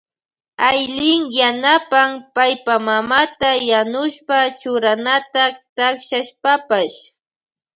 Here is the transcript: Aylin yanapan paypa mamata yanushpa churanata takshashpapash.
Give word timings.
Aylin 0.67 1.21
yanapan 1.37 2.11
paypa 2.35 2.75
mamata 2.87 3.49
yanushpa 3.69 4.37
churanata 4.59 5.43
takshashpapash. 5.75 6.97